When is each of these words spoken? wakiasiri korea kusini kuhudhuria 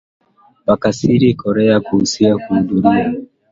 wakiasiri 0.67 1.33
korea 1.33 1.79
kusini 1.79 2.35
kuhudhuria 2.47 3.07